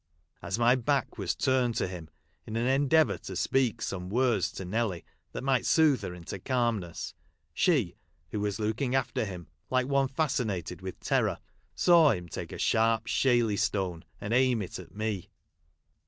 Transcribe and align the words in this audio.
As 0.41 0.57
my 0.57 0.73
back 0.73 1.19
was 1.19 1.35
turned 1.35 1.75
to 1.75 1.87
him, 1.87 2.09
in 2.47 2.55
an 2.55 2.65
endeavour 2.65 3.19
to 3.19 3.35
speak 3.35 3.83
some 3.83 4.09
words 4.09 4.51
to 4.53 4.65
Nelly 4.65 5.05
that 5.31 5.43
might: 5.43 5.63
soothe 5.67 6.01
her 6.01 6.15
into 6.15 6.39
calmness, 6.39 7.13
she, 7.53 7.93
Avho 8.33 8.39
was 8.39 8.59
looking 8.59 8.95
after 8.95 9.25
him, 9.25 9.45
like 9.69 9.85
one 9.85 10.07
fascinated 10.07 10.79
Avith 10.79 10.95
terror, 11.01 11.37
saw 11.75 12.09
him 12.13 12.27
take 12.27 12.51
a 12.51 12.57
sharp 12.57 13.05
shaley 13.05 13.57
stone, 13.57 14.03
and 14.19 14.33
aim 14.33 14.63
it 14.63 14.79
at 14.79 14.91
me. 14.95 15.29